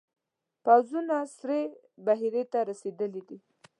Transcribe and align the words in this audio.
پوځونه 0.65 1.15
سرې 1.37 1.61
بحیرې 2.05 2.43
ته 2.51 2.59
رسېدلي 2.69 3.21
دي. 3.27 3.37